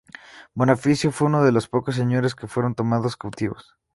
Bonifacio 0.55 1.11
fue 1.11 1.27
uno 1.27 1.43
de 1.43 1.51
los 1.51 1.67
pocos 1.67 1.93
señores 1.93 2.33
que 2.33 2.47
fueron 2.47 2.73
tomados 2.73 3.17
cautivos. 3.17 3.77